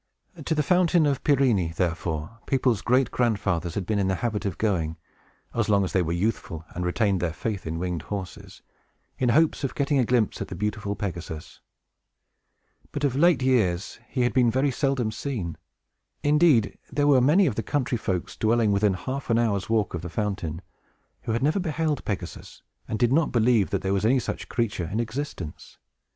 [0.45, 4.57] To the Fountain of Pirene, therefore, people's great grandfathers had been in the habit of
[4.57, 4.97] going
[5.53, 8.63] (as long as they were youthful, and retained their faith in winged horses),
[9.19, 11.59] in hopes of getting a glimpse at the beautiful Pegasus.
[12.91, 15.55] But, of late years, he had been very seldom seen.
[16.23, 20.01] Indeed, there were many of the country folks, dwelling within half an hour's walk of
[20.01, 20.63] the fountain,
[21.25, 24.87] who had never beheld Pegasus, and did not believe that there was any such creature
[24.91, 25.77] in existence.